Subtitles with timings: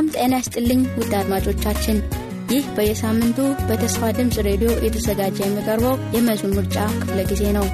[0.00, 1.96] ሰላም ጤና ይስጥልኝ ውድ አድማጮቻችን፣
[2.50, 3.38] ይህ በየሳምንቱ
[3.68, 7.66] በተስፋ ድምፅ ሬዲዮ የተዘጋጀ የሚቀርበው የመዝሙር ምርጫ ክፍለ ጊዜ ነው።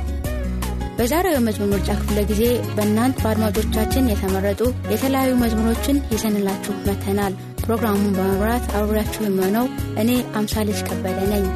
[0.98, 2.42] በዛሬው የመዝሙር ምርጫ ክፍለ ጊዜ
[2.75, 4.61] በእናንት በአድማጮቻችን የተመረጡ
[4.92, 9.69] የተለያዩ መዝሙሮችን ይዘንላችሁ መተናል። ፕሮግራሙን በመምራት አብሬያችሁ የሚሆነው
[10.03, 11.47] እኔ አምሳልጅ ከበደ ነኝ።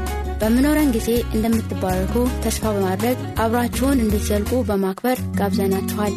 [0.41, 2.14] በምኖረን ጊዜ እንደምትባረኩ
[2.45, 6.14] ተስፋ በማድረግ አብራችሁን እንድትዘልቁ በማክበር ጋብዘናችኋል።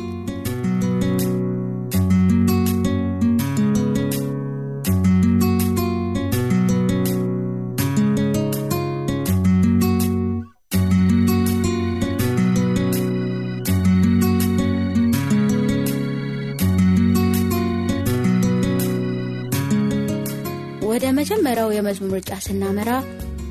[20.94, 22.90] ወደ መጀመሪያው የመዝሙር ምርጫ ስናመራ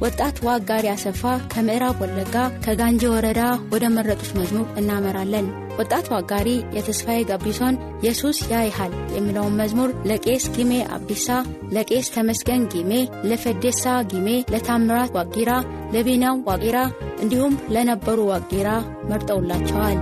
[0.03, 1.21] ወጣት ዋጋሪ አሰፋ
[1.53, 2.35] ከምዕራብ ወለጋ
[2.65, 3.41] ከጋንጂ ወረዳ
[3.73, 5.47] ወደ መረጡት መዝሙር እናመራለን።
[5.79, 11.29] ወጣት ዋጋሪ የተስፋዬ ጋቢሶን ኢየሱስ ያይሃል የሚለውን መዝሙር ለቄስ ጊሜ አብዲሳ፣
[11.77, 12.93] ለቄስ ተመስገን ጊሜ፣
[13.31, 15.51] ለፈዴሳ ጊሜ፣ ለታምራት ዋጊራ፣
[15.95, 16.79] ለቢናው ዋጊራ
[17.23, 18.69] እንዲሁም ለነበሩ ዋጊራ
[19.11, 20.01] መርጠውላቸዋል።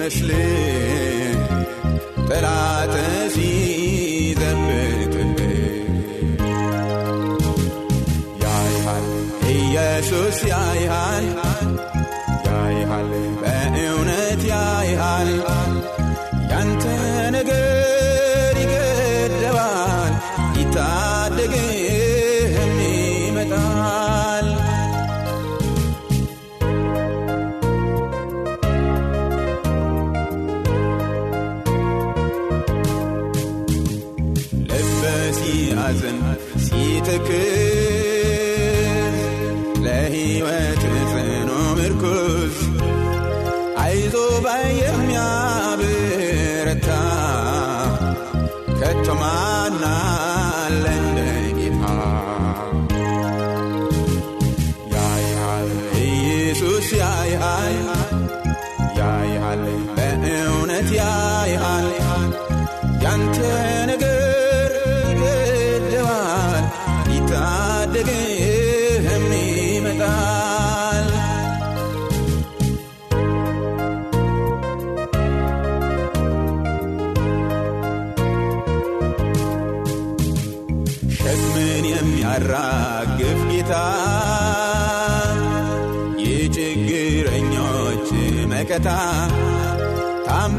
[0.00, 0.79] I myśli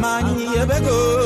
[0.01, 1.20] ታማኝ የበጎች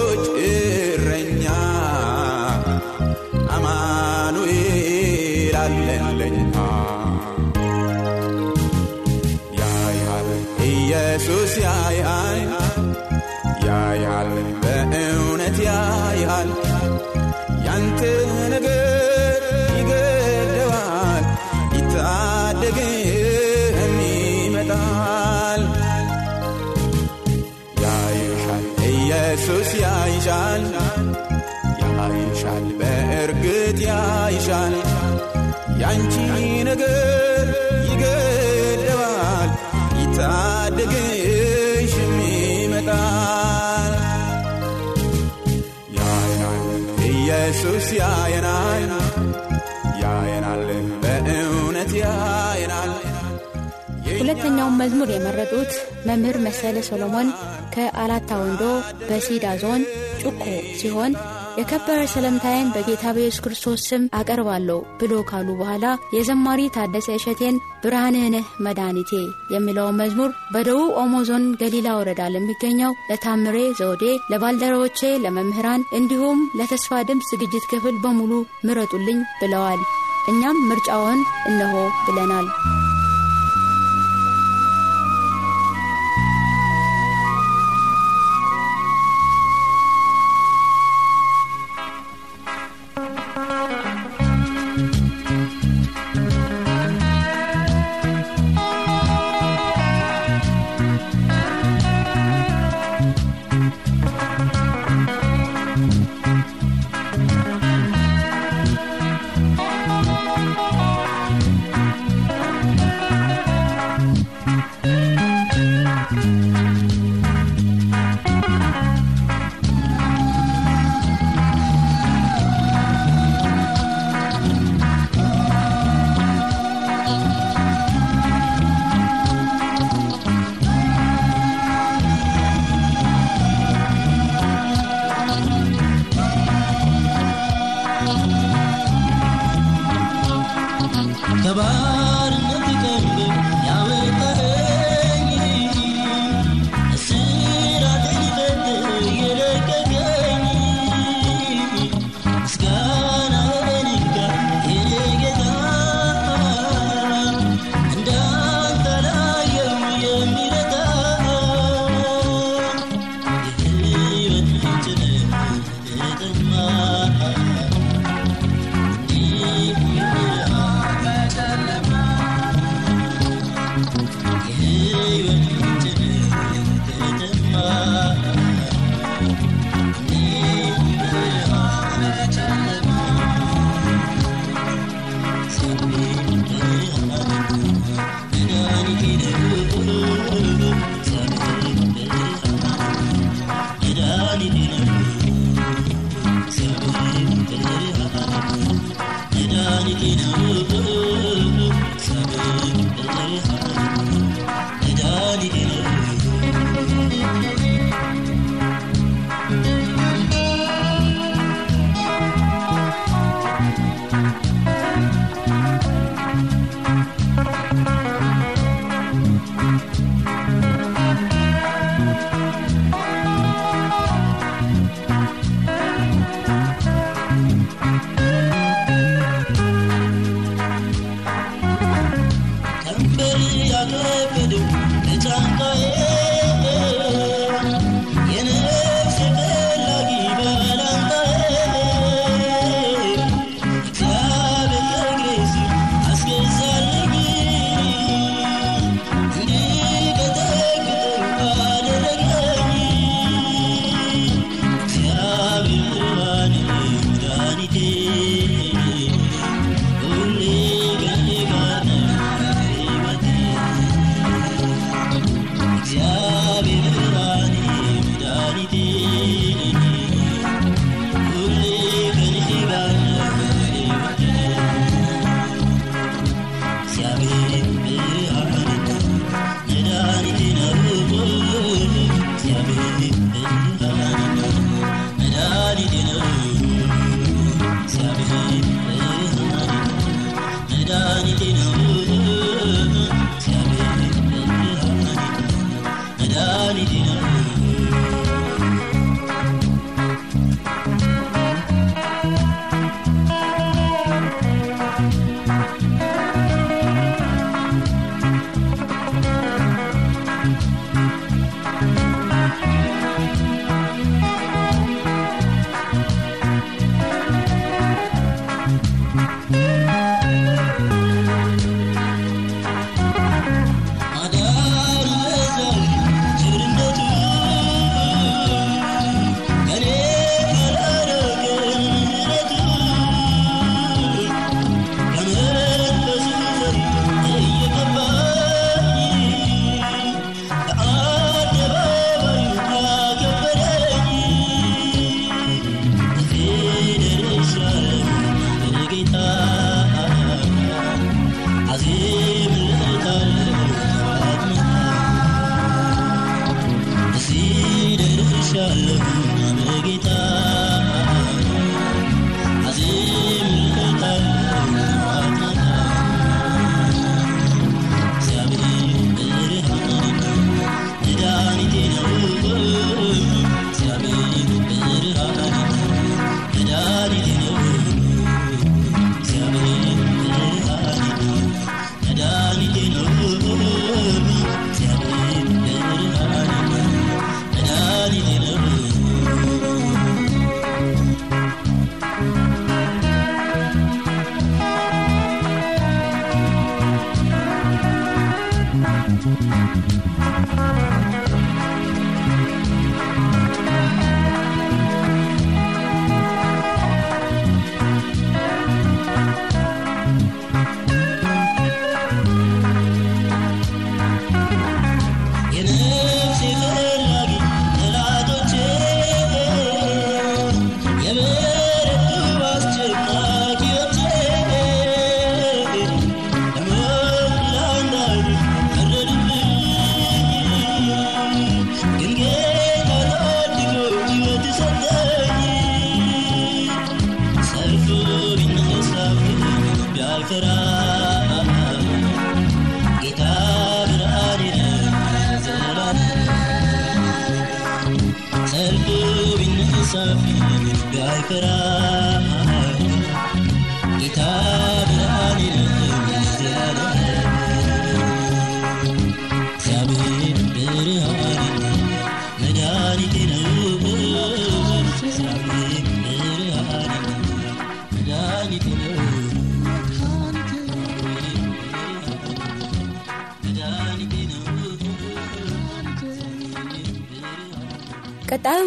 [54.37, 55.69] ሁለተኛውን መዝሙር የመረጡት
[56.07, 57.27] መምህር መሰለ ሰሎሞን
[57.73, 58.63] ከአላታ ወንዶ
[59.03, 59.81] በሲዳ ዞን
[60.21, 60.41] ጩኮ
[60.79, 61.13] ሲሆን
[61.59, 65.85] የከበረ ሰላምታዬን በጌታ በኢየሱስ ክርስቶስ ስም አቀርባለሁ ብሎ ካሉ በኋላ
[66.15, 68.35] የዘማሪ ታደሰ እሸቴን ብርሃንህ
[68.65, 69.11] መድኃኒቴ
[69.55, 77.29] የሚለውን መዝሙር በደቡብ ኦሞ ዞን ገሊላ ወረዳ ለሚገኘው ለታምሬ ዘውዴ፣ ለባልደረቦቼ፣ ለመምህራን እንዲሁም ለተስፋ ድምፅ
[77.33, 78.31] ዝግጅት ክፍል በሙሉ
[78.67, 79.81] ምረጡልኝ ብለዋል።
[80.27, 81.73] እኛም ምርጫውን እነሆ
[82.05, 82.47] ብለናል።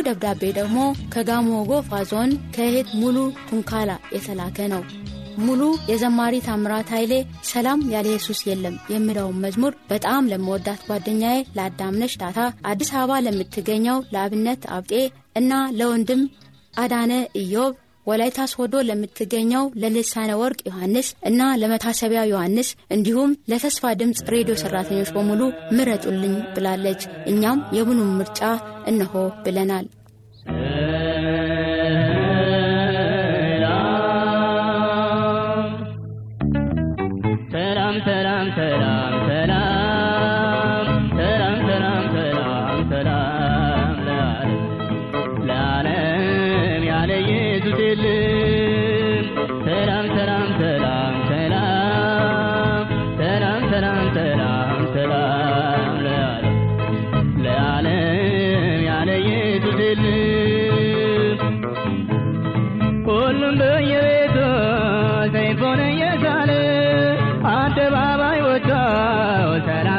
[0.08, 0.78] ደብዳቤ ደግሞ
[1.12, 3.16] ከጋሞ ጎፋ ዞን ከእህት ሙሉ
[3.48, 4.82] ቱንካላ የተላከ ነው።
[5.38, 5.60] ሙሉ
[5.90, 7.12] የዘማሪ ታምራት ኃይሌ
[7.50, 12.38] ሰላም ያለ ኢየሱስ የለም የሚለውን መዝሙር በጣም ለመወዳት ጓደኛዬ ለአዳምነሽ ዳታ፣
[12.70, 14.92] አዲስ አበባ ለምትገኘው ለአብነት አብጤ
[15.36, 16.22] እና ለወንድም
[16.76, 17.74] አዳነ ኢዮብ
[18.06, 25.40] ወላይታ ሶዶ ለምትገኘው ለልሳነ ወርቅ ዮሐንስ እና ለመታሰቢያ ዮሐንስ እንዲሁም ለተስፋ ድምፅ ሬዲዮ ሰራተኞች በሙሉ
[25.76, 28.40] ምረጡልኝ ብላለች። እኛም የቡኑን ምርጫ
[28.86, 29.86] እነሆ ብለናል።
[65.68, 66.50] ሆነ የቻለ
[67.52, 68.70] አደባባይ ወጥቶ
[69.66, 69.97] ሰላም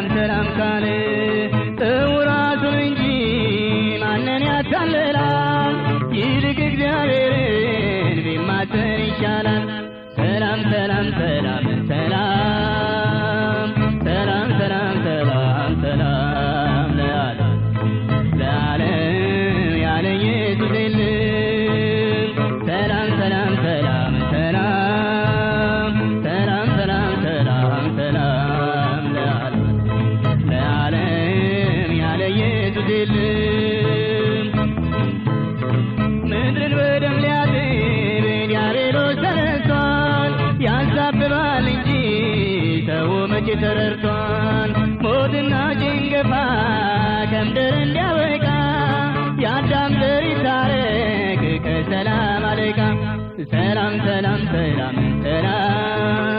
[51.87, 52.79] ሰላም አለይካ።
[53.51, 56.38] ሰላም ሰላም ሰላም ሰላም።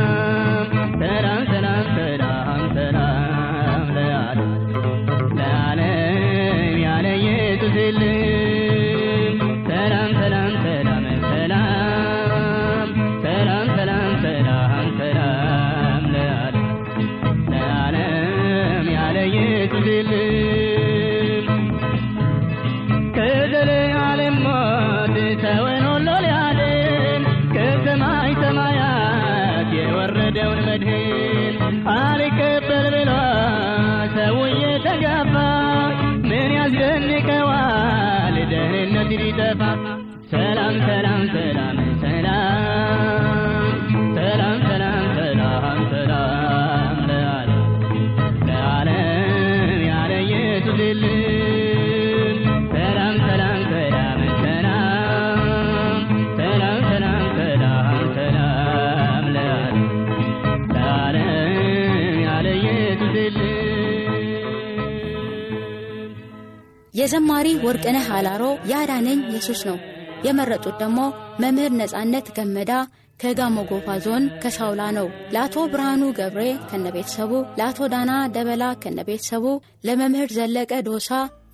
[67.10, 69.76] ተዘማሪ ወርቅነህ አላሮ ያዳነኝ ኢየሱስ ነው።
[70.26, 70.98] የመረጡት ደግሞ
[71.42, 72.72] መምህር ነጻነት ገመዳ
[73.20, 79.44] ከጋሞ ጎፋ ዞን ከሳውላ ነው። ለአቶ ብርሃኑ ገብሬ ከነቤተሰቡ፣ ለአቶ ዳና ደበላ ከነቤተሰቡ፣
[79.88, 81.10] ለመምህር ዘለቀ ዶሳ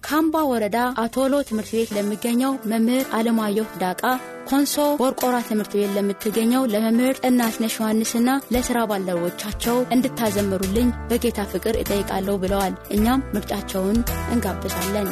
[0.07, 4.03] ካምባ ወረዳ አቶሎ ትምህርት ቤት ለሚገኘው መምህር አለማየሁ ዳቃ
[4.51, 12.77] ኮንሶ ወርቆራ ትምህርት ቤት ለምትገኘው ለመምህር እናትነሽ ዮሐንስና ለስራ ባልደረቦቻቸው እንድታዘምሩልኝ በጌታ ፍቅር እጠይቃለሁ ብለዋል።
[12.97, 13.99] እኛም ምርጫቸውን
[14.35, 15.11] እንጋብዛለን።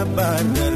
[0.00, 0.69] kabar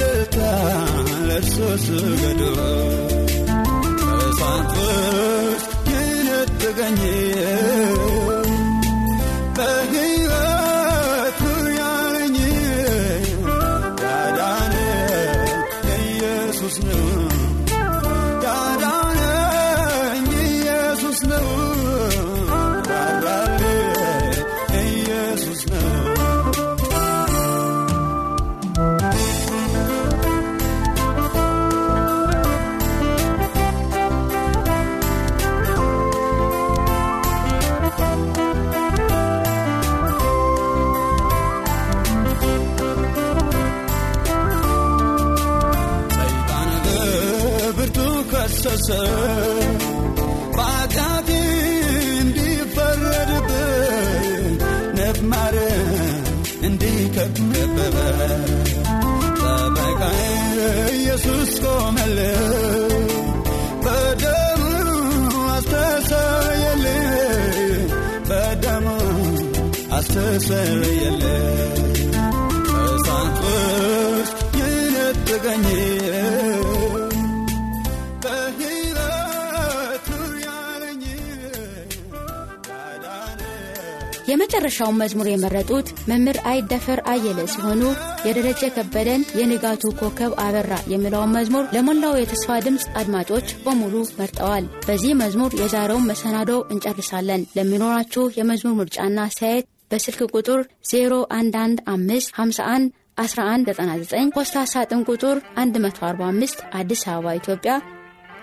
[0.00, 0.36] እልልታ
[1.28, 2.42] ለእርሶ ስገዶ።
[4.00, 7.00] ከሳንቶች ይነጥቀኝ
[57.10, 57.96] እንዲከበበ
[59.40, 60.58] ጠበቃዬ
[60.92, 63.06] ኢየሱስ ቆመልኝ
[63.84, 64.62] በደሙ
[65.54, 67.08] አስተሰየልኝ
[68.28, 68.86] በደሙ
[69.98, 71.24] አስተሰየልኝ
[72.84, 73.40] እሳት
[84.50, 87.82] የመጨረሻውን መዝሙር የመረጡት መምህር አይደፈር አየለ ሲሆኑ
[88.26, 95.50] የደረጀ ከበደን የንጋቱ ኮከብ አበራ የሚለውን መዝሙር ለሞላው የተስፋ ድምፅ አድማጮች በሙሉ መርጠዋል። በዚህ መዝሙር
[95.60, 102.88] የዛሬውን መሰናዶ እንጨርሳለን። ለሚኖራችሁ የመዝሙር ምርጫና አስተያየት በስልክ ቁጥር 011551
[103.20, 107.74] 1199 ፖስታ ሳጥን ቁጥር 145 አዲስ አበባ ኢትዮጵያ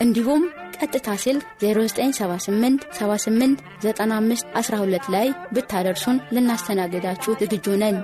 [0.02, 0.42] እንዲሁም
[0.86, 7.98] ቀጥታ ስልክ 0978 78 95 12 ላይ ብታደርሱን ልናስተናግዳችሁ ዝግጁ ነን።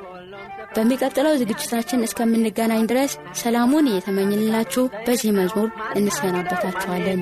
[0.75, 5.67] በሚቀጥለው ዝግጅታችን እስከምንገናኝ ድረስ ሰላሙን እየተመኝንላችሁ በዚህ መዝሙር
[5.99, 7.21] እንሰናበታችኋለን።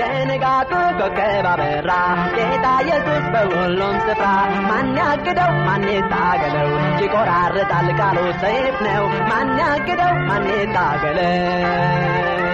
[0.00, 1.90] የንጋቱ ኮከብ አበራ
[2.36, 4.26] ጌታ ኢየሱስ በሁሉም ስፍራ።
[4.68, 5.52] ማን ያግደው?
[5.66, 6.70] ማን ይታገለው?
[7.02, 10.14] ይቆራርጣል ቃሉ ሰይፍ ነው። ማን ያግደው?
[10.28, 12.49] ማን ይታገለው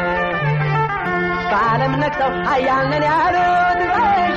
[1.51, 3.81] በዓለም ነግሰው ኃያልን ያሉት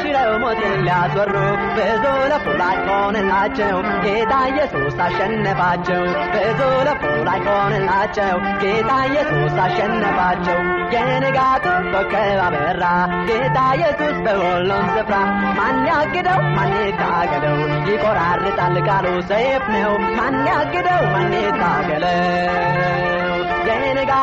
[0.01, 1.33] ሽረው ሞትን ሊያስወሩ
[1.77, 6.03] ብዙ ለፉ ላይ ሆንላቸው ጌታ ኢየሱስ አሸነፋቸው።
[6.35, 10.59] ብዙ ለፉ ላይ ሆንላቸው ጌታ ኢየሱስ አሸነፋቸው።
[10.93, 12.83] የንጋቱ ኮከብ አበራ
[13.29, 15.15] ጌታ ኢየሱስ በሁሉም ስፍራ።
[15.59, 16.41] ማን ያግደው?
[16.57, 17.57] ማን ይታገለው
[17.89, 21.03] ይቆራርጣል ቃሉ ሰይፍ ነው። ማን ያግደው?
[21.13, 22.78] ማን ይታገለው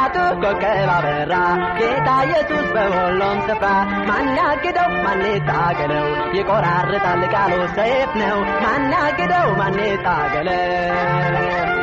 [0.06, 1.34] የንጋቱ ኮከብ አበራ
[1.78, 3.66] ጌታ ኢየሱስ በሁሉም ስፍራ
[4.08, 4.90] ማን ያግደው?
[5.04, 9.48] ማን ይታገለው ይቆራርጣል ቃሉ ሰይፍ ነው። ማን ያግደው?
[9.60, 11.75] ማን ይታገለው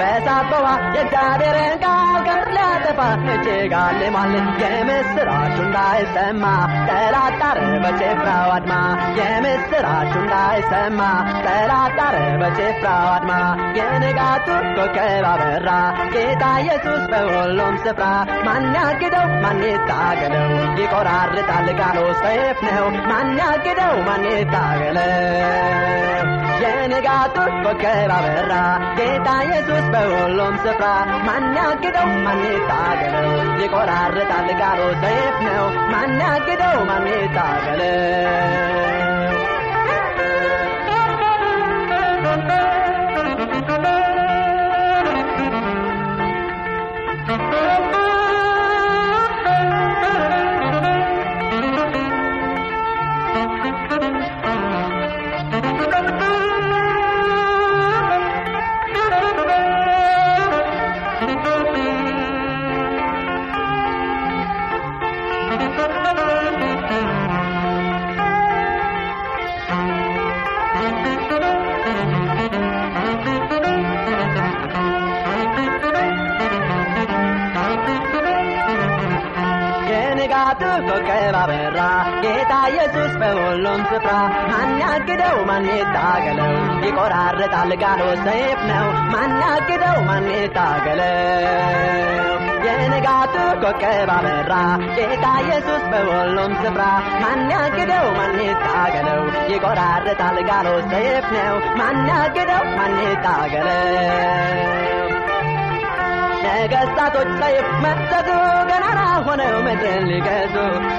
[0.00, 3.00] በሳበዋ የእግዚአብሔርን ቃል ከምድር ሊያጠፋ
[3.32, 4.32] እጅግ አልሟል።
[4.62, 6.44] የምስራቹ እንዳይሰማ
[6.88, 8.72] ጠላት ጣረ በጭፍራው አድማ።
[9.18, 11.00] የምስራቹ እንዳይሰማ
[11.46, 13.32] ጠላት ጣረ በጭፍራው አድማ።
[13.78, 15.68] የንጋቱ ኮከብ አበራ
[16.14, 18.04] ጌታ ኢየሱስ በሁሉም ስፍራ።
[18.46, 19.28] ማን ያግደው?
[19.44, 20.48] ማን ይታገለው?
[20.80, 23.94] ይቆራርጣል ቃሉ ሰይፍ ነው። ማን ያግደው?
[24.08, 25.12] ማን ይታገለው?
[26.62, 28.52] የንጋቱ ኮከብ አበራ
[28.98, 30.86] ጌታ ኢየሱስ በሁሉም ስፍራ
[31.26, 33.28] ማን ያግደው ማን ይታገለው
[33.62, 38.65] ይቆራርጣል ቃሉ ሰይፍ ነው ማን ያግደው ማን ይታገለው
[83.76, 84.10] በሁሉም ስፍራ
[84.50, 86.52] ማን ያግደው ማን ይታገለው
[86.84, 91.12] ይቆራርጣል ቃሉ ሰይፍ ነው ማን ያግደው ማን ይታገለው
[92.66, 94.52] የንጋቱ ኮከብ አበራ
[94.96, 96.82] ጌታ ኢየሱስ በሁሉም ስፍራ
[97.22, 103.82] ማን ያግደው ማን ይታገለው ይቆራርጣል ቃሉ ሰይፍ ነው ማን ያግደው ማን ይታገለው
[106.46, 108.28] ነገሥታቶች ሰይፍ መዘዙ
[108.70, 110.54] ገናና ሆነው ምድርን ሊገዙ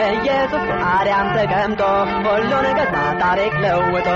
[0.07, 1.81] ኢየሱስ አርያም ተቀምጦ
[2.25, 4.07] ሁሉን ገዛ ታሪክ ለውጦ።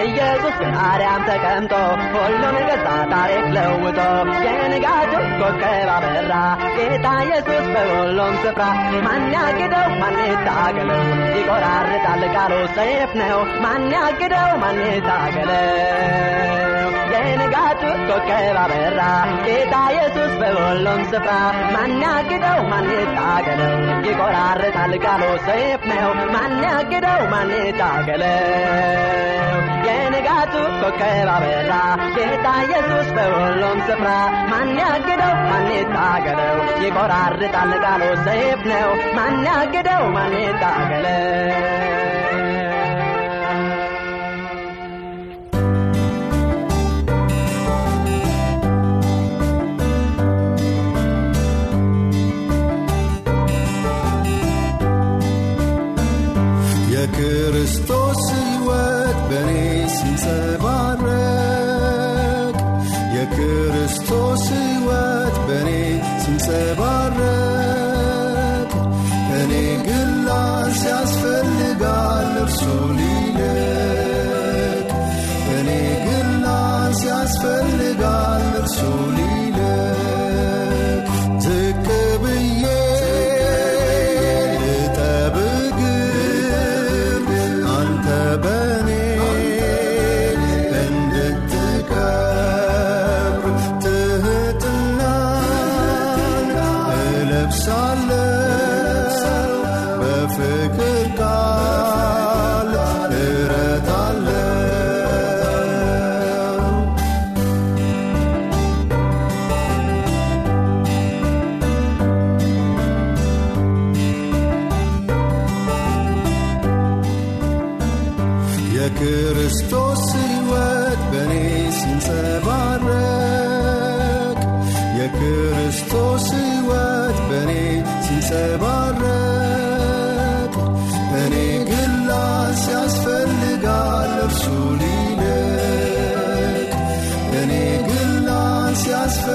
[0.00, 1.72] ኢየሱስ አርያም ተቀምጦ
[2.14, 3.98] ሁሉን ገዛ ታሪክ ለውጦ።
[4.46, 6.32] የንጋቱ ኮከብ አበራ
[6.76, 8.62] ጌታ ኢየሱስ በሁሉም ስፍራ።
[9.06, 9.88] ማን ያግደው?
[10.02, 11.02] ማን ይታገለው
[11.36, 14.50] ይቆራርጣል ቃሉ ሰይፍ ነው። ማን ያግደው?
[14.62, 16.65] ማን ይታገለው
[17.26, 19.00] የንጋቱ ኮከብ አበራ
[19.46, 21.32] ጌታ ኢየሱስ በሁሉም ስፍራ
[21.74, 23.74] ማን ያግደው ማን ይታገለው
[24.08, 28.38] ይቆራርጣል ቃሉ ሰይፍ ነው ማን ያግደው ማን ይታገለው
[29.88, 31.72] የንጋቱ ኮከብ አበራ
[32.16, 34.10] ጌታ ኢየሱስ በሁሉም ስፍራ
[34.52, 40.04] ማን ያግደው ማን ይታገለው ይቆራርጣል ቃሉ ሰይፍ ነው ማን ያግደው
[57.08, 59.50] የክርስቶስ ሕይወት በእኔ
[59.96, 61.04] ሲንጸባረቅ
[63.16, 65.68] የክርስቶስ ሕይወት በእኔ
[66.22, 67.35] ሲንጸባረቅ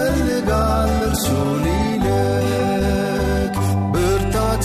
[0.02, 3.56] ፈልጋል እርሱን ይልቅ
[3.94, 4.62] ብርታት